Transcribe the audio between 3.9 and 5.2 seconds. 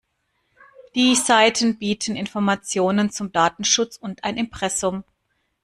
und ein Impressum.